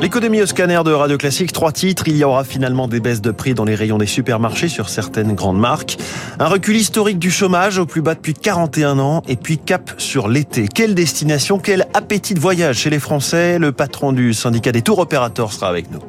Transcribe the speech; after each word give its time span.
L'économie 0.00 0.40
au 0.40 0.46
scanner 0.46 0.80
de 0.84 0.92
Radio 0.92 1.18
Classique, 1.18 1.52
trois 1.52 1.72
titres. 1.72 2.04
Il 2.06 2.16
y 2.16 2.22
aura 2.22 2.44
finalement 2.44 2.86
des 2.86 3.00
baisses 3.00 3.20
de 3.20 3.32
prix 3.32 3.54
dans 3.54 3.64
les 3.64 3.74
rayons 3.74 3.98
des 3.98 4.06
supermarchés 4.06 4.68
sur 4.68 4.88
certaines 4.88 5.34
grandes 5.34 5.58
marques. 5.58 5.98
Un 6.38 6.46
recul 6.46 6.76
historique 6.76 7.18
du 7.18 7.32
chômage 7.32 7.78
au 7.78 7.86
plus 7.86 8.00
bas 8.00 8.14
depuis 8.14 8.34
41 8.34 9.00
ans. 9.00 9.22
Et 9.26 9.34
puis 9.34 9.58
cap 9.58 9.90
sur 9.98 10.28
l'été. 10.28 10.68
Quelle 10.68 10.94
destination, 10.94 11.58
quel 11.58 11.88
appétit 11.94 12.34
de 12.34 12.40
voyage 12.40 12.78
chez 12.78 12.90
les 12.90 13.00
Français 13.00 13.58
Le 13.58 13.72
patron 13.72 14.12
du 14.12 14.34
syndicat 14.34 14.70
des 14.70 14.82
tours 14.82 15.00
opérateurs 15.00 15.52
sera 15.52 15.68
avec 15.68 15.90
nous. 15.90 16.00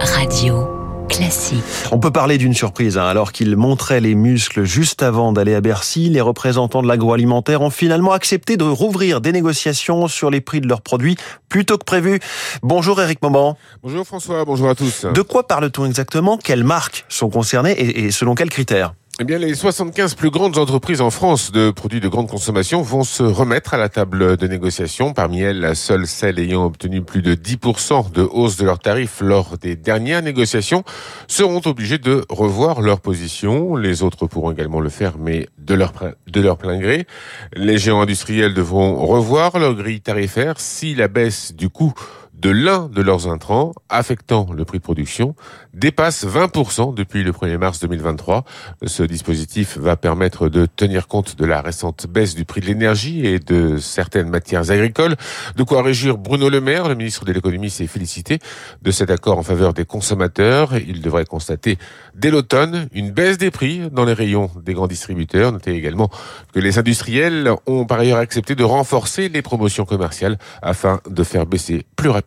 Radio 0.00 0.75
Classique. 1.08 1.62
On 1.92 1.98
peut 1.98 2.10
parler 2.10 2.38
d'une 2.38 2.54
surprise. 2.54 2.98
Hein. 2.98 3.06
Alors 3.06 3.32
qu'ils 3.32 3.56
montraient 3.56 4.00
les 4.00 4.14
muscles 4.14 4.64
juste 4.64 5.02
avant 5.02 5.32
d'aller 5.32 5.54
à 5.54 5.60
Bercy, 5.60 6.08
les 6.08 6.20
représentants 6.20 6.82
de 6.82 6.88
l'agroalimentaire 6.88 7.62
ont 7.62 7.70
finalement 7.70 8.12
accepté 8.12 8.56
de 8.56 8.64
rouvrir 8.64 9.20
des 9.20 9.32
négociations 9.32 10.08
sur 10.08 10.30
les 10.30 10.40
prix 10.40 10.60
de 10.60 10.68
leurs 10.68 10.82
produits 10.82 11.16
plus 11.48 11.64
tôt 11.64 11.78
que 11.78 11.84
prévu. 11.84 12.20
Bonjour 12.62 13.00
Eric 13.00 13.22
Moment. 13.22 13.56
Bonjour 13.82 14.04
François, 14.06 14.44
bonjour 14.44 14.68
à 14.68 14.74
tous. 14.74 15.06
De 15.06 15.22
quoi 15.22 15.46
parle-t-on 15.46 15.86
exactement? 15.86 16.38
Quelles 16.38 16.64
marques 16.64 17.04
sont 17.08 17.30
concernées 17.30 17.78
et 17.78 18.10
selon 18.10 18.34
quels 18.34 18.50
critères? 18.50 18.94
Eh 19.18 19.24
bien, 19.24 19.38
les 19.38 19.54
75 19.54 20.14
plus 20.14 20.28
grandes 20.28 20.58
entreprises 20.58 21.00
en 21.00 21.08
France 21.08 21.50
de 21.50 21.70
produits 21.70 22.00
de 22.00 22.08
grande 22.08 22.28
consommation 22.28 22.82
vont 22.82 23.02
se 23.02 23.22
remettre 23.22 23.72
à 23.72 23.78
la 23.78 23.88
table 23.88 24.36
de 24.36 24.46
négociation. 24.46 25.14
Parmi 25.14 25.40
elles, 25.40 25.60
la 25.60 25.74
seule 25.74 26.06
celle 26.06 26.38
ayant 26.38 26.66
obtenu 26.66 27.00
plus 27.00 27.22
de 27.22 27.34
10% 27.34 28.12
de 28.12 28.20
hausse 28.20 28.58
de 28.58 28.66
leurs 28.66 28.78
tarifs 28.78 29.22
lors 29.22 29.56
des 29.56 29.74
dernières 29.74 30.20
négociations 30.20 30.84
seront 31.28 31.62
obligées 31.64 31.96
de 31.96 32.26
revoir 32.28 32.82
leur 32.82 33.00
position. 33.00 33.74
Les 33.74 34.02
autres 34.02 34.26
pourront 34.26 34.52
également 34.52 34.80
le 34.80 34.90
faire, 34.90 35.14
mais 35.18 35.48
de 35.56 35.72
leur, 35.72 35.94
de 36.26 36.40
leur 36.42 36.58
plein 36.58 36.78
gré. 36.78 37.06
Les 37.54 37.78
géants 37.78 38.02
industriels 38.02 38.52
devront 38.52 38.96
revoir 39.06 39.58
leur 39.58 39.74
grille 39.76 40.02
tarifaire 40.02 40.60
si 40.60 40.94
la 40.94 41.08
baisse 41.08 41.54
du 41.54 41.70
coût 41.70 41.94
de 42.36 42.50
l'un 42.50 42.88
de 42.88 43.00
leurs 43.00 43.28
intrants 43.28 43.72
affectant 43.88 44.48
le 44.52 44.64
prix 44.64 44.78
de 44.78 44.82
production 44.82 45.34
dépasse 45.72 46.26
20% 46.26 46.94
depuis 46.94 47.22
le 47.22 47.32
1er 47.32 47.56
mars 47.56 47.80
2023. 47.80 48.44
Ce 48.84 49.02
dispositif 49.02 49.78
va 49.78 49.96
permettre 49.96 50.48
de 50.48 50.66
tenir 50.66 51.08
compte 51.08 51.36
de 51.36 51.44
la 51.46 51.62
récente 51.62 52.06
baisse 52.06 52.34
du 52.34 52.44
prix 52.44 52.60
de 52.60 52.66
l'énergie 52.66 53.26
et 53.26 53.38
de 53.38 53.78
certaines 53.78 54.28
matières 54.28 54.70
agricoles. 54.70 55.16
De 55.56 55.62
quoi 55.62 55.82
réjouir 55.82 56.18
Bruno 56.18 56.50
Le 56.50 56.60
Maire, 56.60 56.88
le 56.88 56.94
ministre 56.94 57.24
de 57.24 57.32
l'économie, 57.32 57.70
s'est 57.70 57.86
félicité 57.86 58.38
de 58.82 58.90
cet 58.90 59.10
accord 59.10 59.38
en 59.38 59.42
faveur 59.42 59.72
des 59.72 59.84
consommateurs. 59.84 60.76
Il 60.76 61.00
devrait 61.00 61.24
constater 61.24 61.78
dès 62.14 62.30
l'automne 62.30 62.88
une 62.92 63.10
baisse 63.12 63.38
des 63.38 63.50
prix 63.50 63.90
dans 63.90 64.04
les 64.04 64.12
rayons 64.12 64.50
des 64.62 64.74
grands 64.74 64.88
distributeurs. 64.88 65.52
Notez 65.52 65.74
également 65.74 66.10
que 66.52 66.60
les 66.60 66.78
industriels 66.78 67.50
ont 67.66 67.86
par 67.86 68.00
ailleurs 68.00 68.18
accepté 68.18 68.54
de 68.54 68.64
renforcer 68.64 69.28
les 69.28 69.42
promotions 69.42 69.86
commerciales 69.86 70.38
afin 70.60 71.00
de 71.08 71.22
faire 71.24 71.46
baisser 71.46 71.86
plus 71.96 72.10
rapidement 72.10 72.25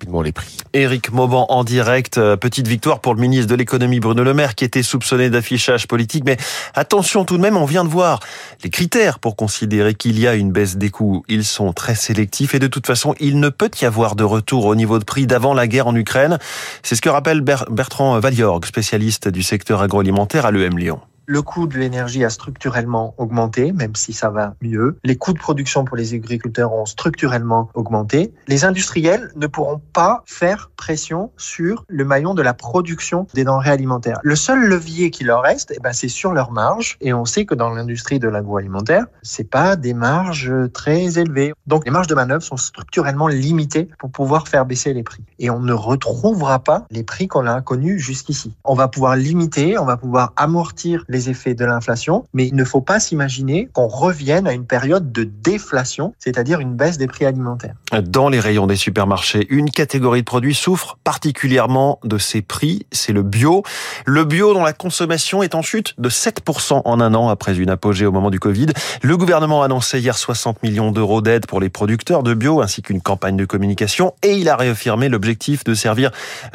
Éric 0.73 1.11
Mauban 1.11 1.45
en 1.49 1.63
direct, 1.63 2.17
euh, 2.17 2.37
petite 2.37 2.67
victoire 2.67 2.99
pour 2.99 3.13
le 3.13 3.21
ministre 3.21 3.47
de 3.47 3.55
l'économie 3.55 3.99
Bruno 3.99 4.23
Le 4.23 4.33
Maire 4.33 4.55
qui 4.55 4.63
était 4.63 4.83
soupçonné 4.83 5.29
d'affichage 5.29 5.87
politique. 5.87 6.23
Mais 6.25 6.37
attention 6.75 7.25
tout 7.25 7.37
de 7.37 7.41
même, 7.41 7.57
on 7.57 7.65
vient 7.65 7.83
de 7.83 7.89
voir 7.89 8.19
les 8.63 8.69
critères 8.69 9.19
pour 9.19 9.35
considérer 9.35 9.95
qu'il 9.95 10.19
y 10.19 10.27
a 10.27 10.35
une 10.35 10.51
baisse 10.51 10.77
des 10.77 10.89
coûts. 10.89 11.23
Ils 11.27 11.45
sont 11.45 11.73
très 11.73 11.95
sélectifs 11.95 12.53
et 12.55 12.59
de 12.59 12.67
toute 12.67 12.87
façon, 12.87 13.15
il 13.19 13.39
ne 13.39 13.49
peut 13.49 13.71
y 13.81 13.85
avoir 13.85 14.15
de 14.15 14.23
retour 14.23 14.65
au 14.65 14.75
niveau 14.75 14.99
de 14.99 15.03
prix 15.03 15.27
d'avant 15.27 15.53
la 15.53 15.67
guerre 15.67 15.87
en 15.87 15.95
Ukraine. 15.95 16.37
C'est 16.83 16.95
ce 16.95 17.01
que 17.01 17.09
rappelle 17.09 17.41
Bertrand 17.41 18.19
Valiorg, 18.19 18.65
spécialiste 18.65 19.27
du 19.27 19.43
secteur 19.43 19.81
agroalimentaire 19.81 20.45
à 20.45 20.51
l'EM 20.51 20.77
Lyon. 20.77 20.99
Le 21.31 21.43
coût 21.43 21.67
de 21.67 21.77
l'énergie 21.77 22.25
a 22.25 22.31
structurellement 22.31 23.13
augmenté, 23.19 23.71
même 23.71 23.95
si 23.95 24.13
ça 24.13 24.31
va 24.31 24.55
mieux. 24.63 24.97
Les 25.03 25.15
coûts 25.15 25.33
de 25.33 25.37
production 25.37 25.85
pour 25.85 25.95
les 25.95 26.15
agriculteurs 26.15 26.73
ont 26.73 26.87
structurellement 26.87 27.69
augmenté. 27.75 28.33
Les 28.47 28.65
industriels 28.65 29.31
ne 29.35 29.45
pourront 29.45 29.79
pas 29.93 30.23
faire 30.25 30.71
pression 30.75 31.29
sur 31.37 31.85
le 31.87 32.03
maillon 32.03 32.33
de 32.33 32.41
la 32.41 32.55
production 32.55 33.27
des 33.35 33.43
denrées 33.43 33.69
alimentaires. 33.69 34.17
Le 34.23 34.35
seul 34.35 34.67
levier 34.67 35.11
qui 35.11 35.23
leur 35.23 35.43
reste, 35.43 35.71
eh 35.75 35.79
ben, 35.79 35.93
c'est 35.93 36.07
sur 36.07 36.33
leurs 36.33 36.51
marges. 36.51 36.97
Et 36.99 37.13
on 37.13 37.25
sait 37.25 37.45
que 37.45 37.53
dans 37.53 37.69
l'industrie 37.69 38.17
de 38.17 38.27
l'agroalimentaire, 38.27 39.05
c'est 39.21 39.47
pas 39.47 39.75
des 39.75 39.93
marges 39.93 40.51
très 40.73 41.19
élevées. 41.19 41.53
Donc, 41.67 41.85
les 41.85 41.91
marges 41.91 42.07
de 42.07 42.15
manœuvre 42.15 42.41
sont 42.41 42.57
structurellement 42.57 43.27
limitées 43.27 43.87
pour 43.99 44.09
pouvoir 44.09 44.47
faire 44.47 44.65
baisser 44.65 44.95
les 44.95 45.03
prix. 45.03 45.23
Et 45.37 45.51
on 45.51 45.59
ne 45.59 45.73
retrouvera 45.73 46.57
pas 46.57 46.87
les 46.89 47.03
prix 47.03 47.27
qu'on 47.27 47.45
a 47.45 47.61
connus 47.61 47.99
jusqu'ici. 47.99 48.55
On 48.63 48.73
va 48.73 48.87
pouvoir 48.87 49.15
limiter, 49.15 49.77
on 49.77 49.85
va 49.85 49.95
pouvoir 49.95 50.33
amortir 50.35 51.05
les 51.07 51.18
effets 51.27 51.55
de 51.55 51.65
l'inflation, 51.65 52.25
mais 52.33 52.47
il 52.47 52.55
ne 52.55 52.63
faut 52.63 52.81
pas 52.81 52.99
s'imaginer 52.99 53.67
qu'on 53.73 53.87
revienne 53.87 54.47
à 54.47 54.53
une 54.53 54.65
période 54.65 55.11
de 55.11 55.23
déflation, 55.23 56.13
c'est-à-dire 56.19 56.59
une 56.59 56.75
baisse 56.75 56.97
des 56.97 57.07
prix 57.07 57.25
alimentaires. 57.25 57.75
Dans 58.01 58.29
les 58.29 58.39
rayons 58.39 58.67
des 58.67 58.75
supermarchés, 58.75 59.47
une 59.49 59.71
catégorie 59.71 60.21
de 60.21 60.25
produits 60.25 60.55
souffre 60.55 60.97
particulièrement 61.03 61.99
de 62.03 62.17
ces 62.17 62.41
prix, 62.41 62.85
c'est 62.91 63.13
le 63.13 63.23
bio. 63.23 63.63
Le 64.05 64.23
bio 64.23 64.53
dont 64.53 64.63
la 64.63 64.73
consommation 64.73 65.43
est 65.43 65.55
en 65.55 65.61
chute 65.61 65.95
de 65.97 66.09
7% 66.09 66.81
en 66.85 67.01
un 67.01 67.13
an 67.13 67.29
après 67.29 67.57
une 67.57 67.69
apogée 67.69 68.05
au 68.05 68.11
moment 68.11 68.29
du 68.29 68.39
Covid. 68.39 68.67
Le 69.01 69.17
gouvernement 69.17 69.63
a 69.63 69.65
annoncé 69.65 69.99
hier 69.99 70.17
60 70.17 70.61
millions 70.63 70.91
d'euros 70.91 71.21
d'aide 71.21 71.47
pour 71.47 71.59
les 71.59 71.69
producteurs 71.69 72.23
de 72.23 72.33
bio 72.33 72.61
ainsi 72.61 72.81
qu'une 72.81 73.01
campagne 73.01 73.37
de 73.37 73.45
communication 73.45 74.13
et 74.23 74.33
il 74.33 74.49
a 74.49 74.55
réaffirmé 74.55 75.09
l'objectif 75.09 75.63
de 75.63 75.73
servir 75.73 76.11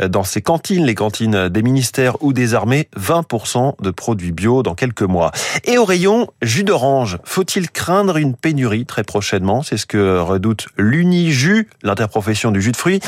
dans 0.08 0.24
ses 0.24 0.42
cantines, 0.42 0.84
les 0.84 0.94
cantines 0.94 1.48
des 1.48 1.62
ministères 1.62 2.22
ou 2.22 2.32
des 2.32 2.54
armées, 2.54 2.88
20% 2.98 3.82
de 3.82 3.90
produits 3.90 4.32
bio 4.32 4.53
dans 4.62 4.74
quelques 4.74 5.02
mois. 5.02 5.32
Et 5.64 5.78
au 5.78 5.84
rayon 5.84 6.28
jus 6.42 6.64
d'orange, 6.64 7.18
faut-il 7.24 7.70
craindre 7.70 8.16
une 8.16 8.34
pénurie 8.34 8.86
très 8.86 9.04
prochainement? 9.04 9.62
C'est 9.62 9.76
ce 9.76 9.86
que 9.86 10.18
redoute 10.18 10.66
l'Unijus, 10.76 11.68
l'interprofession 11.82 12.50
du 12.50 12.62
jus 12.62 12.72
de 12.72 12.76
fruits. 12.76 13.00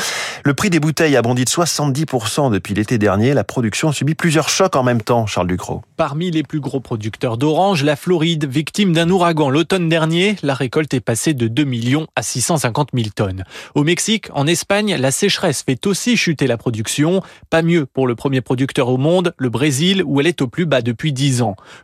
Le 0.43 0.53
prix 0.53 0.69
des 0.69 0.79
bouteilles 0.79 1.15
a 1.15 1.21
bondi 1.21 1.45
de 1.45 1.49
70% 1.49 2.51
depuis 2.51 2.73
l'été 2.73 2.97
dernier. 2.97 3.33
La 3.33 3.43
production 3.43 3.91
subit 3.91 4.15
plusieurs 4.15 4.49
chocs 4.49 4.75
en 4.75 4.83
même 4.83 5.01
temps, 5.01 5.25
Charles 5.25 5.47
Ducrot. 5.47 5.81
Parmi 5.95 6.31
les 6.31 6.43
plus 6.43 6.59
gros 6.59 6.79
producteurs 6.79 7.37
d'orange, 7.37 7.83
la 7.83 7.95
Floride, 7.95 8.45
victime 8.45 8.93
d'un 8.93 9.09
ouragan 9.09 9.49
l'automne 9.49 9.89
dernier, 9.89 10.35
la 10.43 10.53
récolte 10.53 10.93
est 10.93 10.99
passée 10.99 11.33
de 11.33 11.47
2 11.47 11.63
millions 11.63 12.07
à 12.15 12.23
650 12.23 12.89
000 12.93 13.07
tonnes. 13.15 13.43
Au 13.75 13.83
Mexique, 13.83 14.29
en 14.33 14.47
Espagne, 14.47 14.95
la 14.95 15.11
sécheresse 15.11 15.63
fait 15.63 15.85
aussi 15.87 16.17
chuter 16.17 16.47
la 16.47 16.57
production. 16.57 17.21
Pas 17.49 17.61
mieux 17.61 17.85
pour 17.85 18.07
le 18.07 18.15
premier 18.15 18.41
producteur 18.41 18.89
au 18.89 18.97
monde, 18.97 19.33
le 19.37 19.49
Brésil, 19.49 20.03
où 20.05 20.19
elle 20.19 20.27
est 20.27 20.41
au 20.41 20.47
plus 20.47 20.65
bas 20.65 20.81
depuis 20.81 21.13
10 21.13 21.26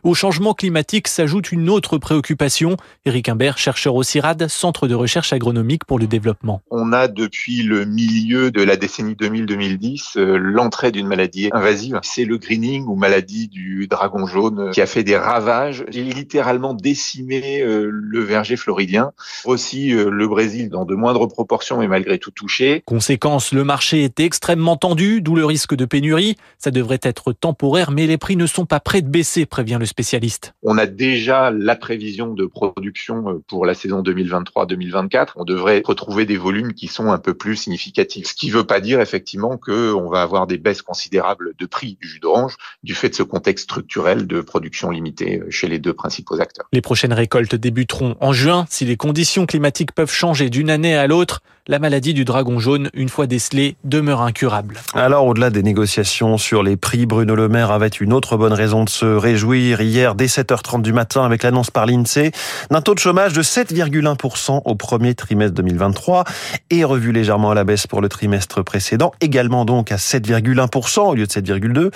au 0.02 0.14
changement 0.14 0.54
climatique 0.54 1.08
s'ajoute 1.08 1.52
une 1.52 1.68
autre 1.68 1.98
préoccupation. 1.98 2.76
Éric 3.04 3.28
Imbert, 3.28 3.58
chercheur 3.58 3.94
au 3.94 4.02
CIRAD, 4.02 4.48
Centre 4.48 4.88
de 4.88 4.94
recherche 4.94 5.32
agronomique 5.32 5.84
pour 5.84 5.98
le 5.98 6.06
développement. 6.06 6.62
On 6.70 6.92
a 6.92 7.08
depuis 7.08 7.62
le 7.62 7.84
milieu 7.84 8.50
de 8.50 8.62
la 8.62 8.76
décennie 8.76 9.14
2000-2010 9.14 10.18
euh, 10.18 10.38
l'entrée 10.38 10.92
d'une 10.92 11.06
maladie 11.06 11.50
invasive. 11.52 12.00
C'est 12.02 12.24
le 12.24 12.38
greening 12.38 12.86
ou 12.86 12.96
maladie 12.96 13.48
du 13.48 13.86
dragon 13.86 14.26
jaune 14.26 14.70
qui 14.72 14.80
a 14.80 14.86
fait 14.86 15.04
des 15.04 15.16
ravages, 15.16 15.84
littéralement 15.92 16.74
décimé 16.74 17.60
euh, 17.60 17.88
le 17.90 18.20
verger 18.20 18.56
floridien. 18.56 19.12
Aussi 19.44 19.94
euh, 19.94 20.10
le 20.10 20.28
Brésil 20.28 20.68
dans 20.70 20.84
de 20.84 20.94
moindres 20.94 21.28
proportions 21.28 21.78
mais 21.78 21.88
malgré 21.88 22.18
tout 22.18 22.30
touché. 22.30 22.82
Conséquence, 22.86 23.52
le 23.52 23.64
marché 23.64 24.04
est 24.04 24.20
extrêmement 24.20 24.76
tendu, 24.76 25.20
d'où 25.20 25.34
le 25.34 25.44
risque 25.44 25.74
de 25.74 25.84
pénurie. 25.84 26.36
Ça 26.58 26.70
devrait 26.70 27.00
être 27.02 27.32
temporaire 27.32 27.90
mais 27.90 28.06
les 28.06 28.18
prix 28.18 28.36
ne 28.36 28.46
sont 28.46 28.66
pas 28.66 28.80
prêts 28.80 29.02
de 29.02 29.08
baisser 29.08 29.33
prévient 29.46 29.78
le 29.78 29.86
spécialiste. 29.86 30.54
On 30.62 30.78
a 30.78 30.86
déjà 30.86 31.50
la 31.50 31.76
prévision 31.76 32.32
de 32.32 32.46
production 32.46 33.28
euh, 33.28 33.42
pour 33.46 33.66
la 33.66 33.74
saison 33.74 34.02
2023-2024. 34.02 35.32
On 35.36 35.44
devrait 35.44 35.82
retrouver 35.84 36.26
des 36.26 36.36
volumes 36.36 36.72
qui 36.72 36.86
sont 36.86 37.10
un 37.10 37.18
peu 37.18 37.34
plus 37.34 37.56
significatifs. 37.56 38.28
Ce 38.28 38.34
qui 38.34 38.48
ne 38.48 38.52
veut 38.52 38.64
pas 38.64 38.80
dire 38.80 39.00
effectivement 39.00 39.58
qu'on 39.58 40.08
va 40.08 40.22
avoir 40.22 40.46
des 40.46 40.58
baisses 40.58 40.82
considérables 40.82 41.52
de 41.58 41.66
prix 41.66 41.98
du 42.00 42.08
jus 42.08 42.20
d'orange 42.20 42.56
du 42.82 42.94
fait 42.94 43.10
de 43.10 43.14
ce 43.14 43.22
contexte 43.22 43.64
structurel 43.64 44.26
de 44.26 44.40
production 44.40 44.90
limitée 44.90 45.40
euh, 45.40 45.50
chez 45.50 45.68
les 45.68 45.78
deux 45.78 45.94
principaux 45.94 46.40
acteurs. 46.40 46.66
Les 46.72 46.80
prochaines 46.80 47.12
récoltes 47.12 47.54
débuteront 47.54 48.16
en 48.20 48.32
juin. 48.32 48.66
Si 48.68 48.84
les 48.84 48.96
conditions 48.96 49.46
climatiques 49.46 49.92
peuvent 49.92 50.12
changer 50.12 50.50
d'une 50.50 50.70
année 50.70 50.96
à 50.96 51.06
l'autre, 51.06 51.40
La 51.66 51.78
maladie 51.78 52.12
du 52.12 52.26
dragon 52.26 52.58
jaune, 52.58 52.90
une 52.92 53.08
fois 53.08 53.26
décelée, 53.26 53.76
demeure 53.84 54.20
incurable. 54.20 54.76
Alors, 54.92 55.26
au-delà 55.26 55.48
des 55.48 55.62
négociations 55.62 56.36
sur 56.36 56.62
les 56.62 56.76
prix, 56.76 57.06
Bruno 57.06 57.34
Le 57.34 57.48
Maire 57.48 57.70
avait 57.70 57.88
une 57.88 58.12
autre 58.12 58.36
bonne 58.36 58.52
raison 58.52 58.84
de 58.84 58.90
se 58.90 59.06
réjouir 59.06 59.80
hier 59.80 60.14
dès 60.14 60.26
7h30 60.26 60.82
du 60.82 60.92
matin 60.92 61.24
avec 61.24 61.42
l'annonce 61.42 61.70
par 61.70 61.86
l'INSEE 61.86 62.32
d'un 62.70 62.82
taux 62.82 62.92
de 62.92 62.98
chômage 62.98 63.32
de 63.32 63.42
7,1% 63.42 64.60
au 64.62 64.74
premier 64.74 65.14
trimestre 65.14 65.54
2023 65.54 66.24
et 66.68 66.84
revu 66.84 67.12
légèrement 67.12 67.52
à 67.52 67.54
la 67.54 67.64
baisse 67.64 67.86
pour 67.86 68.02
le 68.02 68.10
trimestre 68.10 68.62
précédent, 68.62 69.12
également 69.22 69.64
donc 69.64 69.90
à 69.90 69.96
7,1% 69.96 71.00
au 71.00 71.14
lieu 71.14 71.26
de 71.26 71.32
7,2%. 71.32 71.90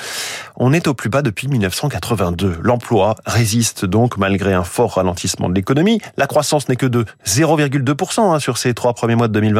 On 0.56 0.73
est 0.73 0.88
au 0.88 0.94
plus 0.94 1.11
bas 1.11 1.21
depuis 1.21 1.47
1982. 1.47 2.56
L'emploi 2.62 3.17
résiste 3.26 3.85
donc 3.85 4.17
malgré 4.17 4.55
un 4.55 4.64
fort 4.64 4.94
ralentissement 4.94 5.50
de 5.50 5.55
l'économie. 5.55 6.00
La 6.17 6.26
croissance 6.26 6.71
n'est 6.71 6.76
que 6.76 6.87
de 6.87 7.05
0,2% 7.26 8.35
hein, 8.35 8.38
sur 8.38 8.56
ces 8.56 8.73
trois 8.73 8.94
premiers 8.94 9.14
mois 9.14 9.29
de 9.29 9.35
2023. 9.35 9.57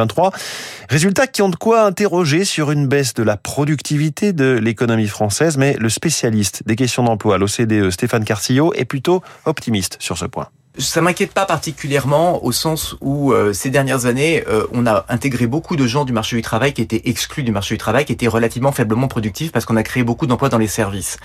Résultats 0.89 1.27
qui 1.27 1.41
ont 1.41 1.49
de 1.49 1.55
quoi 1.55 1.83
interroger 1.83 2.45
sur 2.45 2.71
une 2.71 2.87
baisse 2.87 3.13
de 3.13 3.23
la 3.23 3.37
productivité 3.37 4.33
de 4.33 4.59
l'économie 4.61 5.07
française, 5.07 5.57
mais 5.57 5.75
le 5.79 5.89
spécialiste 5.89 6.63
des 6.65 6.75
questions 6.75 7.03
d'emploi 7.03 7.35
à 7.35 7.37
l'OCDE, 7.37 7.89
Stéphane 7.89 8.23
Carcillo, 8.23 8.73
est 8.73 8.85
plutôt 8.85 9.21
optimiste 9.45 9.97
sur 9.99 10.17
ce 10.17 10.25
point 10.25 10.49
ça 10.79 11.01
m'inquiète 11.01 11.33
pas 11.33 11.45
particulièrement 11.45 12.43
au 12.43 12.51
sens 12.51 12.95
où 13.01 13.33
euh, 13.33 13.53
ces 13.53 13.69
dernières 13.69 14.05
années, 14.05 14.43
euh, 14.47 14.65
on 14.71 14.87
a 14.87 15.05
intégré 15.09 15.45
beaucoup 15.45 15.75
de 15.75 15.85
gens 15.85 16.05
du 16.05 16.13
marché 16.13 16.35
du 16.35 16.41
travail 16.41 16.73
qui 16.73 16.81
étaient 16.81 17.01
exclus 17.05 17.43
du 17.43 17.51
marché 17.51 17.75
du 17.75 17.79
travail, 17.79 18.05
qui 18.05 18.13
étaient 18.13 18.27
relativement 18.27 18.71
faiblement 18.71 19.07
productifs 19.07 19.51
parce 19.51 19.65
qu'on 19.65 19.75
a 19.75 19.83
créé 19.83 20.03
beaucoup 20.03 20.25
d'emplois 20.25 20.49
dans 20.49 20.57
les 20.57 20.67
services. 20.67 21.17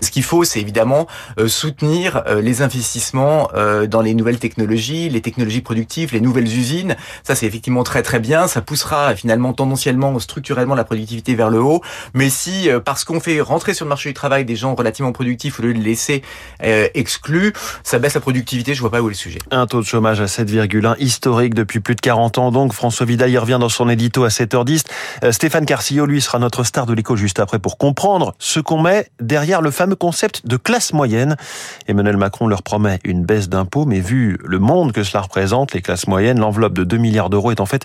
Ce 0.00 0.10
qu'il 0.10 0.22
faut, 0.22 0.44
c'est 0.44 0.60
évidemment 0.60 1.06
euh, 1.38 1.46
soutenir 1.46 2.24
les 2.42 2.62
investissements 2.62 3.48
dans 3.88 4.00
les 4.00 4.14
nouvelles 4.14 4.38
technologies, 4.38 5.08
les 5.08 5.20
technologies 5.20 5.60
productives, 5.60 6.12
les 6.12 6.20
nouvelles 6.20 6.46
usines. 6.46 6.96
Ça, 7.22 7.34
c'est 7.34 7.46
effectivement 7.46 7.82
très 7.82 8.02
très 8.02 8.18
bien. 8.18 8.46
Ça 8.46 8.60
poussera 8.60 9.14
finalement 9.14 9.52
tendanciellement, 9.52 10.18
structurellement 10.18 10.74
la 10.74 10.84
productivité 10.84 11.34
vers 11.34 11.50
le 11.50 11.60
haut. 11.60 11.82
Mais 12.14 12.30
si, 12.30 12.68
parce 12.84 13.04
qu'on 13.04 13.20
fait 13.20 13.40
rentrer 13.40 13.74
sur 13.74 13.84
le 13.84 13.90
marché 13.90 14.10
du 14.10 14.14
travail 14.14 14.44
des 14.44 14.56
gens 14.56 14.74
relativement 14.74 15.12
productifs 15.12 15.60
au 15.60 15.62
lieu 15.62 15.74
de 15.74 15.78
les 15.78 15.90
laisser 15.90 16.22
exclus, 16.60 17.52
ça 17.82 17.98
baisse 17.98 18.14
la 18.14 18.20
productivité 18.20 18.74
je 18.80 18.82
vois 18.82 18.90
pas 18.90 19.02
où 19.02 19.08
est 19.08 19.10
le 19.10 19.14
sujet. 19.14 19.40
Un 19.50 19.66
taux 19.66 19.82
de 19.82 19.84
chômage 19.84 20.22
à 20.22 20.24
7,1 20.24 20.96
historique 21.00 21.52
depuis 21.52 21.80
plus 21.80 21.94
de 21.94 22.00
40 22.00 22.38
ans. 22.38 22.50
Donc 22.50 22.72
François 22.72 23.04
Vidal 23.04 23.28
y 23.28 23.36
revient 23.36 23.58
dans 23.60 23.68
son 23.68 23.90
édito 23.90 24.24
à 24.24 24.28
7h10. 24.28 24.84
Euh, 25.22 25.32
Stéphane 25.32 25.66
Carcillo, 25.66 26.06
lui, 26.06 26.22
sera 26.22 26.38
notre 26.38 26.64
star 26.64 26.86
de 26.86 26.94
l'écho 26.94 27.14
juste 27.14 27.40
après 27.40 27.58
pour 27.58 27.76
comprendre 27.76 28.34
ce 28.38 28.58
qu'on 28.58 28.80
met 28.80 29.10
derrière 29.20 29.60
le 29.60 29.70
fameux 29.70 29.96
concept 29.96 30.46
de 30.46 30.56
classe 30.56 30.94
moyenne. 30.94 31.36
Emmanuel 31.88 32.16
Macron 32.16 32.48
leur 32.48 32.62
promet 32.62 33.00
une 33.04 33.22
baisse 33.22 33.50
d'impôts, 33.50 33.84
mais 33.84 34.00
vu 34.00 34.38
le 34.46 34.58
monde 34.58 34.92
que 34.92 35.02
cela 35.02 35.20
représente, 35.20 35.74
les 35.74 35.82
classes 35.82 36.06
moyennes, 36.06 36.40
l'enveloppe 36.40 36.72
de 36.72 36.84
2 36.84 36.96
milliards 36.96 37.28
d'euros 37.28 37.50
est 37.50 37.60
en 37.60 37.66
fait 37.66 37.84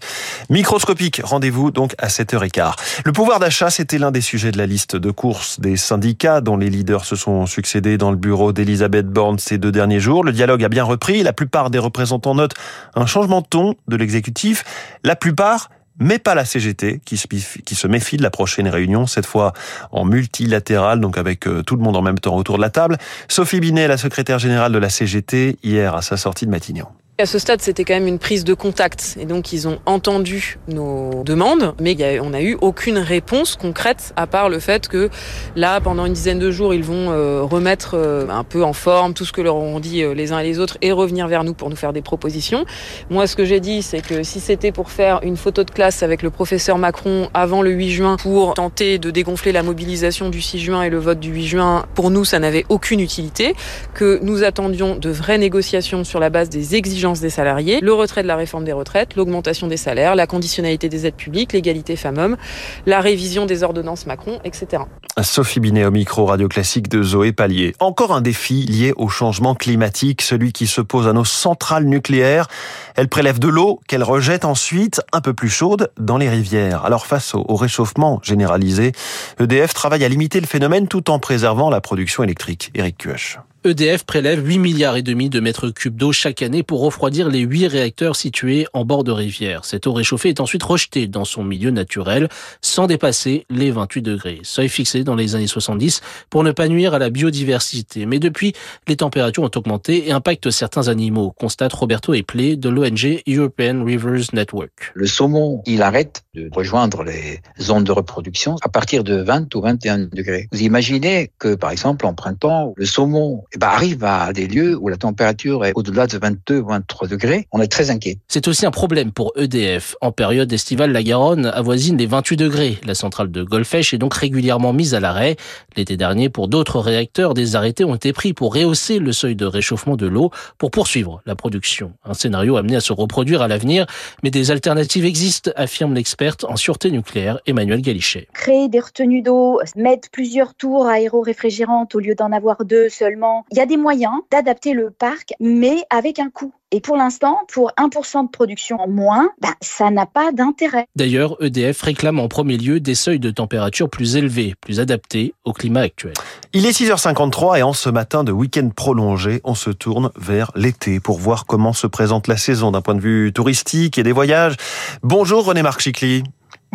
microscopique. 0.50 1.20
Rendez-vous 1.26 1.72
donc 1.72 1.94
à 1.98 2.08
7h15. 2.08 2.72
Le 3.04 3.12
pouvoir 3.12 3.40
d'achat, 3.40 3.70
c'était 3.70 3.98
l'un 3.98 4.12
des 4.12 4.22
sujets 4.22 4.54
de 4.54 4.58
la 4.58 4.66
liste 4.66 4.96
de 4.96 5.12
courses 5.12 5.60
des 5.60 5.76
syndicats 5.76 6.40
dont 6.40 6.56
les 6.56 6.70
leaders 6.70 7.04
se 7.04 7.18
sont 7.18 7.48
succédés 7.48 7.98
dans 7.98 8.12
le 8.12 8.18
bureau 8.18 8.54
d'Elisabeth 8.54 9.08
Borne 9.10 9.40
ces 9.40 9.58
deux 9.58 9.74
derniers 9.74 10.00
jours. 10.00 10.24
Le 10.24 10.32
dialogue 10.32 10.64
a 10.64 10.70
bien 10.70 10.85
repris. 10.86 11.24
La 11.24 11.34
plupart 11.34 11.70
des 11.70 11.80
représentants 11.80 12.36
notent 12.36 12.56
un 12.96 13.06
changement 13.06 13.42
de 13.42 13.48
ton 13.48 13.76
de 13.88 13.96
l'exécutif. 13.96 14.64
La 15.04 15.16
plupart 15.16 15.70
mais 16.00 16.20
pas 16.20 16.36
la 16.36 16.46
CGT 16.46 17.00
qui 17.06 17.18
se 17.18 17.88
méfie 17.88 18.18
de 18.18 18.24
la 18.24 18.30
prochaine 18.30 18.68
réunion, 18.68 19.08
cette 19.08 19.26
fois 19.26 19.54
en 19.92 20.06
multilatéral, 20.06 21.00
donc 21.00 21.18
avec 21.18 21.48
euh, 21.48 21.64
tout 21.64 21.76
le 21.76 21.82
monde 21.82 21.96
en 21.96 22.02
même 22.02 22.20
temps 22.20 22.36
autour 22.36 22.58
de 22.58 22.62
la 22.62 22.70
table. 22.70 22.98
Sophie 23.28 23.60
Binet, 23.60 23.88
la 23.88 23.98
secrétaire 23.98 24.40
générale 24.40 24.74
de 24.74 24.78
la 24.78 24.90
CGT, 24.90 25.58
hier 25.64 25.96
à 25.96 26.02
sa 26.02 26.18
sortie 26.18 26.46
de 26.46 26.52
Matignon. 26.52 26.88
À 27.18 27.26
ce 27.26 27.40
stade, 27.40 27.62
c'était 27.62 27.86
quand 27.86 27.94
même 27.94 28.08
une 28.08 28.20
prise 28.20 28.44
de 28.44 28.54
contact. 28.54 29.16
Et 29.18 29.26
donc, 29.26 29.54
ils 29.54 29.70
ont 29.70 29.80
entendu 29.86 30.60
nos 30.68 31.24
demandes, 31.24 31.74
mais 31.80 31.96
on 32.20 32.32
n'a 32.32 32.42
eu 32.42 32.58
aucune 32.60 32.98
réponse 32.98 33.56
concrète, 33.56 34.12
à 34.18 34.28
part 34.28 34.50
le 34.50 34.60
fait 34.60 34.90
que 34.90 35.10
là, 35.56 35.80
pendant 35.80 36.06
une 36.06 36.12
dizaine 36.12 36.40
de 36.40 36.52
jours, 36.52 36.74
ils 36.74 36.84
vont 36.84 37.12
euh, 37.12 37.42
remettre 37.42 37.94
euh, 37.94 38.28
un 38.28 38.44
peu 38.44 38.66
en 38.66 38.74
forme 38.74 39.14
tout 39.14 39.24
ce 39.24 39.32
que 39.32 39.40
leur 39.40 39.56
ont 39.56 39.80
dit 39.80 40.04
euh, 40.04 40.14
les 40.14 40.34
uns 40.34 40.40
et 40.40 40.44
les 40.44 40.60
autres 40.60 40.78
et 40.82 40.92
revenir 40.92 41.30
vers 41.30 41.46
nous 41.46 41.54
pour 41.54 41.70
nous 41.70 41.78
faire 41.78 41.94
des 41.94 42.02
propositions. 42.02 42.66
Moi, 43.10 43.28
ce 43.28 43.38
que 43.38 43.46
j'ai 43.46 43.62
dit, 43.62 43.82
c'est 43.82 44.06
que 44.06 44.24
si 44.24 44.42
c'était 44.42 44.74
pour 44.74 44.92
faire 44.92 45.22
une 45.24 45.38
photo 45.38 45.64
de 45.64 45.72
classe 45.72 46.04
avec 46.04 46.22
le 46.22 46.32
professeur 46.32 46.78
Macron 46.78 47.30
avant 47.34 47.62
le 47.62 47.72
8 47.72 47.92
juin 47.92 48.18
pour 48.18 48.56
tenter 48.56 48.98
de 48.98 49.10
dégonfler 49.10 49.54
la 49.54 49.64
mobilisation 49.64 50.30
du 50.30 50.42
6 50.42 50.60
juin 50.60 50.84
et 50.84 50.90
le 50.90 51.00
vote 51.00 51.22
du 51.22 51.32
8 51.32 51.48
juin, 51.48 51.86
pour 51.96 52.12
nous, 52.12 52.26
ça 52.26 52.40
n'avait 52.40 52.66
aucune 52.68 53.00
utilité, 53.00 53.56
que 53.94 54.20
nous 54.22 54.44
attendions 54.44 54.98
de 54.98 55.10
vraies 55.10 55.38
négociations 55.38 56.04
sur 56.04 56.20
la 56.20 56.30
base 56.30 56.50
des 56.50 56.76
exigences 56.76 57.05
des 57.14 57.30
salariés, 57.30 57.80
le 57.82 57.94
retrait 57.94 58.24
de 58.24 58.28
la 58.28 58.36
réforme 58.36 58.66
des 58.66 58.74
retraites, 58.74 59.16
l'augmentation 59.16 59.68
des 59.68 59.78
salaires, 59.78 60.16
la 60.16 60.28
conditionnalité 60.28 60.90
des 60.90 61.06
aides 61.06 61.16
publiques, 61.16 61.54
l'égalité 61.54 61.96
femmes-hommes, 61.96 62.38
la 62.86 63.00
révision 63.00 63.46
des 63.46 63.64
ordonnances 63.64 64.06
Macron, 64.06 64.40
etc. 64.44 64.84
Sophie 65.22 65.60
Binet 65.60 65.86
au 65.86 65.92
micro 65.92 66.26
radio 66.26 66.48
classique 66.48 66.90
de 66.90 67.02
Zoé 67.04 67.32
Pallier. 67.32 67.76
Encore 67.80 68.14
un 68.14 68.22
défi 68.22 68.66
lié 68.66 68.94
au 68.98 69.08
changement 69.08 69.56
climatique, 69.56 70.22
celui 70.22 70.52
qui 70.52 70.68
se 70.68 70.82
pose 70.82 71.08
à 71.08 71.14
nos 71.14 71.26
centrales 71.26 71.86
nucléaires. 71.86 72.48
Elles 72.96 73.08
prélèvent 73.08 73.40
de 73.40 73.48
l'eau 73.48 73.80
qu'elles 73.88 74.04
rejettent 74.04 74.46
ensuite 74.46 75.02
un 75.14 75.22
peu 75.22 75.34
plus 75.34 75.50
chaude 75.50 75.92
dans 75.98 76.18
les 76.18 76.30
rivières. 76.30 76.86
Alors 76.86 77.06
face 77.06 77.36
au 77.36 77.56
réchauffement 77.56 78.20
généralisé, 78.24 78.92
EDF 79.40 79.74
travaille 79.74 80.04
à 80.04 80.10
limiter 80.10 80.40
le 80.40 80.48
phénomène 80.48 80.88
tout 80.88 81.10
en 81.10 81.20
préservant 81.20 81.70
la 81.70 81.82
production 81.82 82.24
électrique. 82.24 82.72
Eric 82.74 82.98
Kuech. 82.98 83.38
EDF 83.66 84.04
prélève 84.04 84.46
8 84.46 84.60
milliards 84.60 84.96
et 84.96 85.02
demi 85.02 85.28
de 85.28 85.40
mètres 85.40 85.72
cubes 85.72 85.96
d'eau 85.96 86.12
chaque 86.12 86.44
année 86.44 86.62
pour 86.62 86.82
refroidir 86.82 87.30
les 87.30 87.40
8 87.40 87.66
réacteurs 87.66 88.16
situés 88.16 88.68
en 88.74 88.86
bord 88.86 89.04
de 89.04 89.12
rivière. 89.12 89.66
Cette 89.66 89.88
eau 89.88 89.94
réchauffée 89.94 90.30
est 90.30 90.40
ensuite 90.40 90.62
rejetée 90.62 91.08
dans 91.08 91.26
son 91.26 91.44
milieu 91.44 91.72
naturel 91.72 92.30
sans 92.62 92.86
dépasser 92.86 93.48
les 93.50 93.72
28 93.72 94.04
degrés. 94.04 94.40
Seuil 94.44 94.70
fixé 94.70 95.04
dans 95.04 95.16
les 95.16 95.34
années 95.34 95.48
70 95.48 96.02
pour 96.30 96.44
ne 96.44 96.52
pas 96.52 96.68
nuire 96.68 96.94
à 96.94 97.00
la 97.00 97.10
biodiversité. 97.10 98.06
Mais 98.06 98.20
depuis, 98.20 98.54
les 98.88 98.98
températures 98.98 99.42
ont 99.42 99.52
augmenté 99.56 100.10
et 100.10 100.12
impactent 100.12 100.52
certains 100.52 100.88
animaux, 100.88 101.32
constate 101.32 101.74
Roberto 101.74 102.14
Eplé 102.14 102.58
de 102.58 102.70
l'ONG 102.70 103.24
European 103.28 103.84
Rivers 103.84 104.28
Network. 104.34 104.92
Le 104.94 105.08
saumon, 105.08 105.64
il 105.66 105.82
arrête 105.82 106.24
de 106.36 106.50
rejoindre 106.52 107.04
les 107.04 107.42
zones 107.60 107.84
de 107.84 107.92
reproduction 107.92 108.58
à 108.62 108.70
partir 108.70 109.04
de 109.04 109.16
20 109.16 109.56
ou 109.56 109.62
21 109.62 110.10
degrés. 110.14 110.50
Vous 110.52 110.62
imaginez 110.62 111.32
que, 111.40 111.56
par 111.56 111.72
exemple, 111.72 112.06
en 112.06 112.14
printemps, 112.14 112.76
le 112.78 112.86
saumon 112.86 113.44
eh 113.56 113.58
ben, 113.58 113.68
arrive 113.68 114.04
à 114.04 114.34
des 114.34 114.48
lieux 114.48 114.78
où 114.78 114.90
la 114.90 114.98
température 114.98 115.64
est 115.64 115.72
au-delà 115.76 116.08
de 116.08 116.18
22 116.18 116.60
ou 116.60 116.68
23 116.68 117.08
degrés, 117.08 117.48
on 117.54 117.62
est 117.62 117.68
très 117.68 117.90
inquiet. 117.90 118.18
C'est 118.28 118.50
aussi 118.50 118.66
un 118.66 118.72
problème 118.72 119.14
pour 119.14 119.32
EDF. 119.38 119.96
En 120.02 120.12
période 120.12 120.52
estivale, 120.52 120.92
la 120.92 121.04
Garonne 121.04 121.46
avoisine 121.46 121.98
les 121.98 122.06
28 122.06 122.36
degrés. 122.36 122.78
La 122.86 122.96
centrale 122.96 123.32
de 123.32 123.44
Golfech 123.44 123.94
est 123.94 123.98
donc 123.98 124.14
régulièrement 124.14 124.74
mise 124.74 124.94
à 124.94 125.00
l'arrêt. 125.00 125.38
L'été 125.78 125.96
dernier, 125.96 126.28
pour 126.28 126.50
d'autres 126.50 126.80
réacteurs, 126.82 127.34
des 127.34 127.56
arrêtés 127.56 127.86
ont 127.86 127.96
été 127.96 128.12
pris 128.12 128.34
pour 128.34 128.54
rehausser 128.54 129.00
le 129.00 129.14
seuil 129.14 129.38
de 129.38 129.46
réchauffement 129.46 129.96
de 129.96 130.08
l'eau 130.08 130.32
pour 130.58 130.70
poursuivre 130.70 131.22
la 131.26 131.36
production. 131.36 131.94
Un 132.04 132.14
scénario 132.14 132.58
amené 132.58 132.76
à 132.76 132.82
se 132.82 132.92
reproduire 132.92 133.42
à 133.42 133.48
l'avenir, 133.48 133.86
mais 134.22 134.32
des 134.32 134.52
alternatives 134.52 135.06
existent, 135.06 135.52
affirme 135.56 135.94
l'experte 135.94 136.44
en 136.44 136.58
sûreté 136.58 136.92
nucléaire 136.92 137.40
Emmanuel 137.46 137.82
Galichet. 137.82 138.28
Créer 138.34 138.68
des 138.68 138.82
retenues 138.82 139.22
d'eau, 139.22 139.62
mettre 139.78 140.10
plusieurs 140.12 140.54
tours 140.56 140.88
aéro-réfrigérantes 140.88 141.96
au 141.96 142.00
lieu 142.00 142.16
d'en 142.16 142.34
avoir 142.34 142.66
deux 142.66 142.90
seulement, 142.90 143.45
il 143.52 143.58
y 143.58 143.62
a 143.62 143.66
des 143.66 143.78
moyens 143.78 144.14
d'adapter 144.32 144.74
le 144.74 144.92
parc, 144.92 145.34
mais 145.40 145.84
avec 145.90 146.20
un 146.20 146.30
coût. 146.30 146.54
Et 146.72 146.82
pour 146.82 146.98
l'instant, 146.98 147.40
pour 147.48 147.72
1% 147.78 148.26
de 148.26 148.30
production 148.30 148.78
en 148.82 148.88
moins, 148.88 149.30
ben, 149.42 149.54
ça 149.62 149.92
n'a 149.92 150.06
pas 150.06 150.32
d'intérêt. 150.32 150.88
D'ailleurs, 150.96 151.38
EDF 151.42 151.82
réclame 151.82 152.20
en 152.20 152.28
premier 152.28 152.58
lieu 152.58 152.80
des 152.80 152.96
seuils 152.96 153.20
de 153.20 153.32
température 153.32 153.90
plus 153.90 154.18
élevés, 154.18 154.56
plus 154.60 154.80
adaptés 154.80 155.34
au 155.46 155.54
climat 155.54 155.82
actuel. 155.82 156.14
Il 156.54 156.66
est 156.66 156.78
6h53 156.78 157.60
et 157.60 157.64
en 157.64 157.74
ce 157.74 157.90
matin 157.90 158.24
de 158.24 158.32
week-end 158.32 158.70
prolongé, 158.76 159.42
on 159.44 159.56
se 159.56 159.70
tourne 159.70 160.12
vers 160.18 160.52
l'été 160.56 161.00
pour 161.00 161.20
voir 161.20 161.46
comment 161.46 161.74
se 161.74 161.88
présente 161.88 162.28
la 162.28 162.38
saison 162.38 162.72
d'un 162.72 162.82
point 162.82 162.96
de 162.96 163.02
vue 163.02 163.32
touristique 163.32 163.98
et 163.98 164.04
des 164.04 164.12
voyages. 164.12 164.56
Bonjour 165.04 165.46
René-Marc 165.46 165.80
Chicly. 165.82 166.24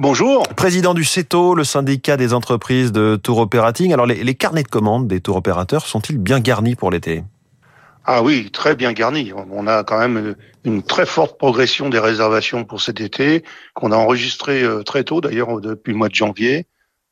Bonjour. 0.02 0.44
Président 0.56 0.94
du 0.94 1.04
CETO, 1.04 1.54
le 1.54 1.62
syndicat 1.62 2.16
des 2.16 2.32
entreprises 2.32 2.90
de 2.90 3.16
tour 3.16 3.36
operating. 3.36 3.92
Alors, 3.92 4.06
les, 4.06 4.34
carnets 4.34 4.62
de 4.62 4.68
commandes 4.68 5.06
des 5.06 5.20
tour 5.20 5.36
opérateurs 5.36 5.84
sont-ils 5.84 6.16
bien 6.16 6.40
garnis 6.40 6.74
pour 6.74 6.90
l'été? 6.90 7.22
Ah 8.06 8.22
oui, 8.22 8.50
très 8.50 8.74
bien 8.74 8.94
garnis. 8.94 9.34
On 9.34 9.66
a 9.66 9.84
quand 9.84 9.98
même 9.98 10.36
une 10.64 10.82
très 10.82 11.04
forte 11.04 11.36
progression 11.36 11.90
des 11.90 11.98
réservations 11.98 12.64
pour 12.64 12.80
cet 12.80 12.98
été, 12.98 13.44
qu'on 13.74 13.92
a 13.92 13.96
enregistré 13.96 14.62
euh, 14.62 14.82
très 14.82 15.04
tôt, 15.04 15.20
d'ailleurs, 15.20 15.60
depuis 15.60 15.92
le 15.92 15.98
mois 15.98 16.08
de 16.08 16.14
janvier. 16.14 16.66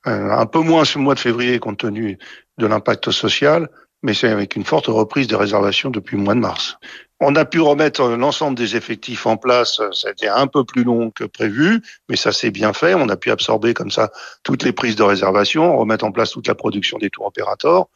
Euh, 0.06 0.30
un 0.30 0.46
peu 0.46 0.60
moins 0.60 0.86
ce 0.86 0.98
mois 0.98 1.14
de 1.14 1.20
février, 1.20 1.58
compte 1.58 1.80
tenu 1.80 2.16
de 2.56 2.66
l'impact 2.66 3.10
social, 3.10 3.68
mais 4.02 4.14
c'est 4.14 4.30
avec 4.30 4.56
une 4.56 4.64
forte 4.64 4.86
reprise 4.86 5.26
des 5.26 5.36
réservations 5.36 5.90
depuis 5.90 6.16
le 6.16 6.22
mois 6.22 6.34
de 6.34 6.40
mars. 6.40 6.78
On 7.20 7.34
a 7.34 7.44
pu 7.44 7.60
remettre 7.60 8.06
l'ensemble 8.10 8.56
des 8.56 8.76
effectifs 8.76 9.26
en 9.26 9.36
place. 9.36 9.80
Ça 9.92 10.08
a 10.08 10.10
été 10.12 10.28
un 10.28 10.46
peu 10.46 10.64
plus 10.64 10.84
long 10.84 11.10
que 11.10 11.24
prévu, 11.24 11.82
mais 12.08 12.16
ça 12.16 12.30
s'est 12.30 12.52
bien 12.52 12.72
fait. 12.72 12.94
On 12.94 13.08
a 13.08 13.16
pu 13.16 13.30
absorber 13.30 13.74
comme 13.74 13.90
ça 13.90 14.12
toutes 14.44 14.62
les 14.62 14.72
prises 14.72 14.94
de 14.94 15.02
réservation, 15.02 15.76
remettre 15.76 16.04
en 16.04 16.12
place 16.12 16.30
toute 16.30 16.46
la 16.46 16.54
production 16.54 16.98
des 16.98 17.10
tours 17.10 17.26
opérateurs. 17.26 17.86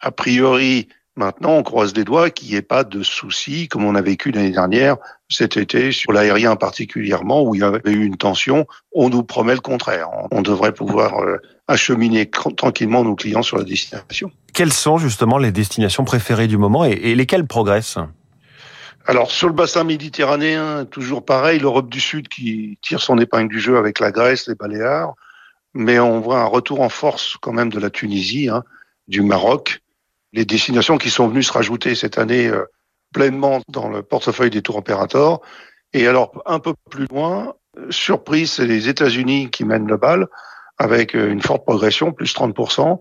A 0.00 0.12
priori, 0.12 0.88
Maintenant, 1.18 1.54
on 1.54 1.64
croise 1.64 1.96
les 1.96 2.04
doigts 2.04 2.30
qu'il 2.30 2.50
n'y 2.50 2.54
ait 2.54 2.62
pas 2.62 2.84
de 2.84 3.02
soucis 3.02 3.66
comme 3.66 3.84
on 3.84 3.96
a 3.96 4.00
vécu 4.00 4.30
l'année 4.30 4.52
dernière, 4.52 4.98
cet 5.28 5.56
été, 5.56 5.90
sur 5.90 6.12
l'aérien 6.12 6.54
particulièrement, 6.54 7.42
où 7.42 7.56
il 7.56 7.60
y 7.60 7.64
avait 7.64 7.80
eu 7.90 8.04
une 8.04 8.16
tension. 8.16 8.68
On 8.94 9.08
nous 9.08 9.24
promet 9.24 9.54
le 9.54 9.60
contraire. 9.60 10.06
On 10.30 10.42
devrait 10.42 10.72
pouvoir 10.72 11.18
euh, 11.18 11.38
acheminer 11.66 12.30
tranquillement 12.30 13.02
nos 13.02 13.16
clients 13.16 13.42
sur 13.42 13.58
la 13.58 13.64
destination. 13.64 14.30
Quelles 14.54 14.72
sont 14.72 14.98
justement 14.98 15.38
les 15.38 15.50
destinations 15.50 16.04
préférées 16.04 16.46
du 16.46 16.56
moment 16.56 16.84
et 16.84 17.16
lesquelles 17.16 17.48
progressent? 17.48 17.98
Alors 19.08 19.30
sur 19.30 19.48
le 19.48 19.54
bassin 19.54 19.84
méditerranéen, 19.84 20.84
toujours 20.84 21.24
pareil, 21.24 21.58
l'Europe 21.58 21.88
du 21.88 21.98
Sud 21.98 22.28
qui 22.28 22.78
tire 22.82 23.00
son 23.00 23.16
épingle 23.16 23.48
du 23.48 23.58
jeu 23.58 23.78
avec 23.78 24.00
la 24.00 24.12
Grèce, 24.12 24.46
les 24.48 24.54
Baléares, 24.54 25.14
mais 25.72 25.98
on 25.98 26.20
voit 26.20 26.40
un 26.40 26.44
retour 26.44 26.82
en 26.82 26.90
force 26.90 27.38
quand 27.40 27.54
même 27.54 27.70
de 27.70 27.80
la 27.80 27.88
Tunisie, 27.88 28.50
hein, 28.50 28.64
du 29.08 29.22
Maroc, 29.22 29.80
les 30.34 30.44
destinations 30.44 30.98
qui 30.98 31.08
sont 31.08 31.26
venues 31.26 31.42
se 31.42 31.52
rajouter 31.54 31.94
cette 31.94 32.18
année 32.18 32.48
euh, 32.48 32.66
pleinement 33.14 33.62
dans 33.68 33.88
le 33.88 34.02
portefeuille 34.02 34.50
des 34.50 34.60
tours 34.60 34.76
opérateurs. 34.76 35.40
Et 35.94 36.06
alors, 36.06 36.42
un 36.44 36.58
peu 36.58 36.74
plus 36.90 37.06
loin, 37.10 37.54
surprise, 37.88 38.52
c'est 38.52 38.66
les 38.66 38.90
États-Unis 38.90 39.48
qui 39.48 39.64
mènent 39.64 39.88
le 39.88 39.96
bal 39.96 40.26
avec 40.78 41.14
euh, 41.14 41.30
une 41.30 41.42
forte 41.42 41.64
progression, 41.64 42.12
plus 42.12 42.34
30%. 42.34 43.00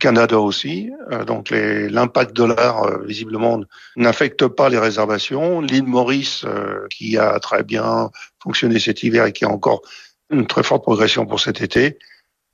Canada 0.00 0.40
aussi. 0.40 0.90
Euh, 1.12 1.24
donc 1.24 1.50
l'impact 1.50 2.34
dollar 2.34 3.00
visiblement 3.00 3.60
n'affecte 3.96 4.46
pas 4.46 4.70
les 4.70 4.78
réservations. 4.78 5.60
L'île 5.60 5.84
Maurice 5.84 6.46
qui 6.90 7.18
a 7.18 7.38
très 7.38 7.64
bien 7.64 8.10
fonctionné 8.42 8.78
cet 8.78 9.02
hiver 9.02 9.26
et 9.26 9.32
qui 9.32 9.44
a 9.44 9.50
encore 9.50 9.82
une 10.30 10.46
très 10.46 10.62
forte 10.62 10.82
progression 10.82 11.26
pour 11.26 11.40
cet 11.40 11.60
été. 11.60 11.98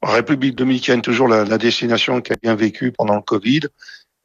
République 0.02 0.56
dominicaine 0.56 1.02
toujours 1.02 1.28
la, 1.28 1.58
destination 1.58 2.20
qui 2.20 2.32
a 2.32 2.36
bien 2.42 2.54
vécu 2.54 2.92
pendant 2.92 3.16
le 3.16 3.22
Covid. 3.22 3.60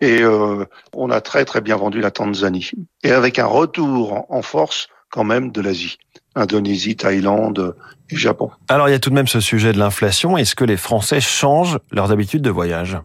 Et 0.01 0.21
euh, 0.21 0.65
on 0.93 1.09
a 1.09 1.21
très 1.21 1.45
très 1.45 1.61
bien 1.61 1.77
vendu 1.77 2.01
la 2.01 2.11
Tanzanie. 2.11 2.71
Et 3.03 3.11
avec 3.11 3.39
un 3.39 3.45
retour 3.45 4.25
en 4.29 4.41
force 4.41 4.87
quand 5.09 5.23
même 5.23 5.51
de 5.51 5.61
l'Asie. 5.61 5.97
Indonésie, 6.35 6.95
Thaïlande 6.95 7.75
et 8.09 8.15
Japon. 8.15 8.51
Alors 8.69 8.89
il 8.89 8.91
y 8.91 8.95
a 8.95 8.99
tout 8.99 9.09
de 9.09 9.15
même 9.15 9.27
ce 9.27 9.39
sujet 9.39 9.73
de 9.73 9.79
l'inflation. 9.79 10.37
Est-ce 10.37 10.55
que 10.55 10.65
les 10.65 10.77
Français 10.77 11.21
changent 11.21 11.79
leurs 11.91 12.11
habitudes 12.11 12.41
de 12.41 12.49
voyage? 12.49 12.97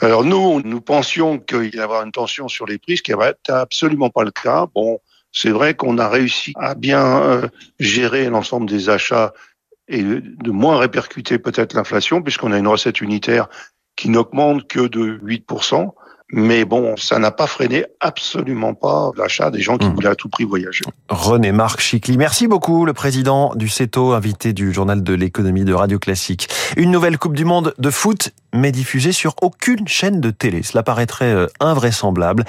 Alors 0.00 0.24
nous, 0.24 0.62
nous 0.62 0.80
pensions 0.80 1.38
qu'il 1.38 1.74
y 1.74 1.80
avait 1.80 1.94
une 1.94 2.12
tension 2.12 2.46
sur 2.46 2.66
les 2.66 2.78
prix, 2.78 2.98
ce 2.98 3.02
qui 3.02 3.12
n'est 3.12 3.34
absolument 3.48 4.10
pas 4.10 4.22
le 4.22 4.30
cas. 4.30 4.66
Bon, 4.72 5.00
c'est 5.32 5.50
vrai 5.50 5.74
qu'on 5.74 5.98
a 5.98 6.08
réussi 6.08 6.54
à 6.56 6.74
bien 6.74 7.22
euh, 7.22 7.48
gérer 7.80 8.30
l'ensemble 8.30 8.68
des 8.68 8.88
achats 8.88 9.32
et 9.88 10.02
de 10.02 10.50
moins 10.50 10.78
répercuter 10.78 11.38
peut-être 11.38 11.74
l'inflation, 11.74 12.22
puisqu'on 12.22 12.52
a 12.52 12.58
une 12.58 12.68
recette 12.68 13.00
unitaire 13.00 13.48
qui 13.96 14.08
n'augmente 14.10 14.68
que 14.68 14.86
de 14.86 15.18
8%. 15.24 15.92
Mais 16.30 16.66
bon, 16.66 16.94
ça 16.98 17.18
n'a 17.18 17.30
pas 17.30 17.46
freiné 17.46 17.86
absolument 18.00 18.74
pas 18.74 19.12
l'achat 19.16 19.50
des 19.50 19.60
gens 19.60 19.78
qui 19.78 19.86
mmh. 19.86 19.94
voulaient 19.94 20.08
à 20.10 20.14
tout 20.14 20.28
prix 20.28 20.44
voyager. 20.44 20.84
René 21.08 21.52
Marc 21.52 21.80
Chicli, 21.80 22.18
merci 22.18 22.46
beaucoup, 22.46 22.84
le 22.84 22.92
président 22.92 23.54
du 23.54 23.68
CETO, 23.68 24.12
invité 24.12 24.52
du 24.52 24.74
journal 24.74 25.02
de 25.02 25.14
l'économie 25.14 25.64
de 25.64 25.72
Radio 25.72 25.98
Classique. 25.98 26.50
Une 26.76 26.90
nouvelle 26.90 27.16
Coupe 27.16 27.34
du 27.34 27.46
Monde 27.46 27.72
de 27.78 27.90
foot, 27.90 28.34
mais 28.52 28.72
diffusée 28.72 29.12
sur 29.12 29.36
aucune 29.40 29.88
chaîne 29.88 30.20
de 30.20 30.30
télé. 30.30 30.62
Cela 30.62 30.82
paraîtrait 30.82 31.32
euh, 31.32 31.46
invraisemblable. 31.60 32.44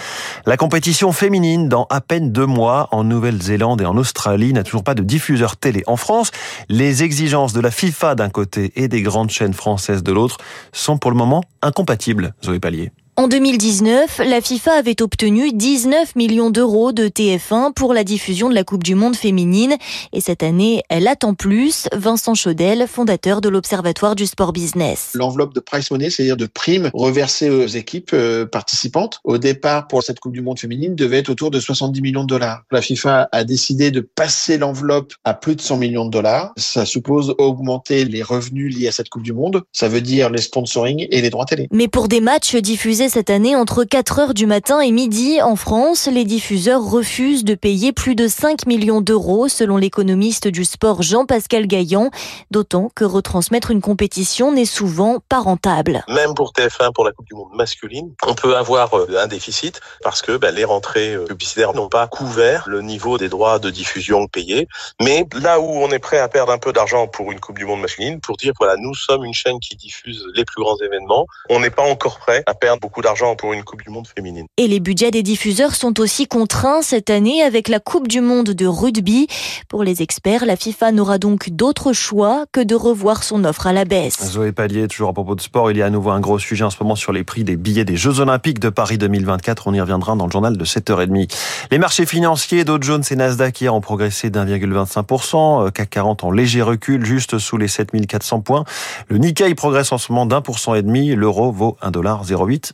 La 0.46 0.58
compétition 0.58 1.14
féminine, 1.14 1.70
dans 1.70 1.88
à 1.90 2.02
peine 2.02 2.34
deux 2.34 2.46
mois, 2.46 2.90
en 2.92 3.06
Nouvelle-Zélande 3.06 3.82
et 3.82 3.86
en 3.86 3.96
Australie, 3.96 4.52
n'a 4.52 4.64
toujours 4.64 4.84
pas 4.84 4.94
de 4.94 5.04
diffuseur 5.04 5.56
télé. 5.56 5.84
En 5.88 5.96
France, 5.96 6.32
les 6.68 7.04
exigences 7.04 7.54
de 7.54 7.62
la 7.62 7.72
FIFA 7.72 8.16
d'un 8.16 8.30
côté 8.30 8.74
et 8.76 8.90
des 8.90 9.02
grandes 9.02 9.30
chaînes 9.30 9.54
françaises 9.54 10.04
de 10.04 10.12
l'autre 10.12 10.38
sont 10.74 10.98
pour 10.98 11.12
le 11.12 11.18
moment 11.18 11.44
incompatibles. 11.62 12.34
Zoé 12.44 12.60
Pallier. 12.60 12.92
En 13.20 13.28
2019, 13.28 14.22
la 14.26 14.40
FIFA 14.40 14.76
avait 14.76 15.02
obtenu 15.02 15.52
19 15.52 16.16
millions 16.16 16.52
d'euros 16.52 16.94
de 16.94 17.10
TF1 17.10 17.74
pour 17.74 17.94
la 17.94 18.06
diffusion 18.06 18.48
de 18.48 18.56
la 18.56 18.64
Coupe 18.64 18.86
du 18.86 18.96
Monde 18.96 19.18
féminine. 19.18 19.76
Et 20.14 20.22
cette 20.22 20.42
année, 20.42 20.84
elle 20.88 21.06
attend 21.06 21.34
plus. 21.34 21.90
Vincent 21.94 22.34
Chaudel, 22.34 22.88
fondateur 22.88 23.42
de 23.42 23.50
l'Observatoire 23.50 24.16
du 24.16 24.26
sport 24.26 24.54
business. 24.54 25.12
L'enveloppe 25.16 25.54
de 25.54 25.60
price 25.60 25.92
money, 25.92 26.10
c'est-à-dire 26.10 26.38
de 26.38 26.46
primes 26.46 26.92
reversées 26.94 27.50
aux 27.50 27.68
équipes 27.68 28.12
euh, 28.14 28.46
participantes, 28.46 29.20
au 29.26 29.38
départ 29.38 29.90
pour 29.90 30.02
cette 30.02 30.22
Coupe 30.22 30.32
du 30.32 30.42
Monde 30.42 30.58
féminine, 30.58 30.96
devait 30.96 31.18
être 31.18 31.30
autour 31.30 31.52
de 31.52 31.60
70 31.60 32.02
millions 32.02 32.24
de 32.24 32.30
dollars. 32.30 32.64
La 32.72 32.82
FIFA 32.82 33.28
a 33.34 33.44
décidé 33.44 33.92
de 33.92 34.00
passer 34.00 34.58
l'enveloppe 34.58 35.14
à 35.26 35.34
plus 35.34 35.58
de 35.58 35.62
100 35.62 35.76
millions 35.76 36.06
de 36.06 36.12
dollars. 36.12 36.54
Ça 36.56 36.86
suppose 36.86 37.36
augmenter 37.38 38.06
les 38.06 38.24
revenus 38.24 38.74
liés 38.74 38.88
à 38.88 38.94
cette 38.94 39.10
Coupe 39.10 39.24
du 39.24 39.34
Monde. 39.34 39.64
Ça 39.74 39.90
veut 39.90 40.00
dire 40.00 40.30
les 40.30 40.40
sponsoring 40.40 41.06
et 41.12 41.20
les 41.20 41.30
droits 41.30 41.44
télé. 41.44 41.68
Mais 41.74 41.90
pour 41.90 42.08
des 42.08 42.22
matchs 42.22 42.56
diffusés 42.56 43.09
cette 43.10 43.30
année 43.30 43.56
entre 43.56 43.84
4 43.84 44.20
heures 44.20 44.34
du 44.34 44.46
matin 44.46 44.80
et 44.80 44.92
midi 44.92 45.42
en 45.42 45.56
France. 45.56 46.08
Les 46.08 46.26
diffuseurs 46.26 46.84
refusent 46.84 47.44
de 47.44 47.56
payer 47.56 47.92
plus 47.92 48.16
de 48.16 48.28
5 48.28 48.68
millions 48.68 49.02
d'euros 49.02 49.48
selon 49.48 49.78
l'économiste 49.78 50.48
du 50.48 50.64
sport 50.64 51.02
Jean-Pascal 51.02 51.66
Gaillan, 51.68 52.12
d'autant 52.52 52.92
que 52.94 53.04
retransmettre 53.04 53.72
une 53.72 53.82
compétition 53.82 54.52
n'est 54.52 54.66
souvent 54.66 55.20
pas 55.28 55.40
rentable. 55.40 56.04
Même 56.08 56.36
pour 56.36 56.54
TF1, 56.54 56.94
pour 56.94 57.04
la 57.04 57.12
Coupe 57.12 57.26
du 57.26 57.34
Monde 57.34 57.54
masculine, 57.54 58.14
on 58.28 58.36
peut 58.36 58.56
avoir 58.56 58.94
euh, 58.96 59.08
un 59.18 59.28
déficit 59.28 59.82
parce 60.04 60.22
que 60.22 60.38
ben, 60.38 60.54
les 60.54 60.66
rentrées 60.66 61.16
euh, 61.16 61.26
publicitaires 61.26 61.74
n'ont 61.74 61.90
pas 61.90 62.08
couvert 62.08 62.66
le 62.68 62.82
niveau 62.82 63.18
des 63.18 63.30
droits 63.30 63.60
de 63.60 63.70
diffusion 63.70 64.28
payés. 64.28 64.68
Mais 65.02 65.26
là 65.42 65.60
où 65.60 65.66
on 65.66 65.90
est 65.90 66.00
prêt 66.00 66.20
à 66.20 66.28
perdre 66.28 66.52
un 66.52 66.60
peu 66.60 66.74
d'argent 66.74 67.08
pour 67.08 67.32
une 67.32 67.40
Coupe 67.40 67.58
du 67.58 67.66
Monde 67.66 67.82
masculine, 67.82 68.22
pour 68.22 68.38
dire 68.38 68.54
voilà, 68.60 68.76
nous 68.78 68.94
sommes 68.94 69.26
une 69.26 69.34
chaîne 69.34 69.60
qui 69.60 69.76
diffuse 69.76 70.24
les 70.36 70.46
plus 70.46 70.62
grands 70.62 70.78
événements, 70.78 71.26
on 71.50 71.60
n'est 71.60 71.70
pas 71.70 71.84
encore 71.84 72.20
prêt 72.20 72.44
à 72.46 72.54
perdre 72.54 72.80
beaucoup 72.80 72.99
d'argent 73.02 73.36
pour 73.36 73.54
une 73.54 73.64
Coupe 73.64 73.84
du 73.84 73.90
Monde 73.90 74.08
féminine. 74.08 74.46
Et 74.58 74.68
les 74.68 74.80
budgets 74.80 75.12
des 75.12 75.24
diffuseurs 75.24 75.76
sont 75.76 76.00
aussi 76.00 76.28
contraints 76.28 76.82
cette 76.82 77.10
année 77.10 77.42
avec 77.42 77.68
la 77.68 77.80
Coupe 77.80 78.08
du 78.08 78.22
Monde 78.22 78.50
de 78.50 78.66
rugby. 78.66 79.28
Pour 79.68 79.84
les 79.84 80.02
experts, 80.02 80.46
la 80.46 80.56
FIFA 80.56 80.92
n'aura 80.92 81.18
donc 81.18 81.50
d'autre 81.50 81.94
choix 81.94 82.46
que 82.52 82.62
de 82.62 82.76
revoir 82.76 83.24
son 83.24 83.44
offre 83.44 83.68
à 83.68 83.74
la 83.74 83.86
baisse. 83.86 84.18
Zoé 84.24 84.52
Pallier, 84.52 84.88
toujours 84.88 85.10
à 85.10 85.14
propos 85.14 85.36
de 85.36 85.42
sport, 85.42 85.72
il 85.72 85.78
y 85.78 85.82
a 85.82 85.86
à 85.86 85.90
nouveau 85.90 86.12
un 86.12 86.20
gros 86.20 86.40
sujet 86.40 86.64
en 86.64 86.70
ce 86.70 86.78
moment 86.82 86.96
sur 86.96 87.12
les 87.12 87.24
prix 87.24 87.44
des 87.44 87.56
billets 87.56 87.86
des 87.86 87.98
Jeux 87.98 88.20
Olympiques 88.20 88.60
de 88.60 88.70
Paris 88.70 88.98
2024. 88.98 89.68
On 89.68 89.74
y 89.74 89.82
reviendra 89.82 90.16
dans 90.16 90.26
le 90.26 90.32
journal 90.32 90.58
de 90.58 90.66
7h30. 90.66 91.34
Les 91.72 91.78
marchés 91.78 92.06
financiers, 92.06 92.64
Dow 92.64 92.78
Jones 92.82 93.04
et 93.10 93.16
Nasdaq 93.16 93.62
hier 93.62 93.74
ont 93.74 93.82
progressé 93.82 94.30
d'1,25%, 94.30 95.72
CAC 95.72 95.90
40 95.90 96.24
en 96.24 96.32
léger 96.32 96.62
recul, 96.62 97.06
juste 97.06 97.38
sous 97.40 97.58
les 97.58 97.68
7400 97.68 98.42
points. 98.42 98.64
Le 99.08 99.18
Nikkei 99.18 99.54
progresse 99.56 99.92
en 99.92 99.98
ce 99.98 100.12
moment 100.12 100.26
d'un 100.26 100.42
pour 100.42 100.60
cent 100.60 100.76
et 100.76 100.82
demi, 100.82 101.16
l'euro 101.16 101.52
vaut 101.52 101.78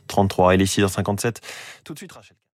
1,0833 0.06 0.54
il 0.54 0.62
est 0.62 0.64
6h57. 0.64 1.36
Tout 1.84 1.94
de 1.94 1.98
suite, 1.98 2.12
Rachel. 2.12 2.36